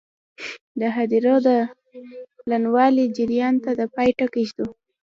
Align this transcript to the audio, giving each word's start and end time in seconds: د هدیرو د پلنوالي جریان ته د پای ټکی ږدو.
د 0.79 0.81
هدیرو 0.95 1.35
د 1.47 1.49
پلنوالي 2.39 3.05
جریان 3.17 3.55
ته 3.63 3.71
د 3.79 3.81
پای 3.95 4.09
ټکی 4.19 4.43
ږدو. 4.49 4.67